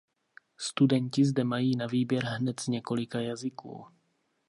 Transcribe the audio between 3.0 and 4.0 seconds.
jazyků.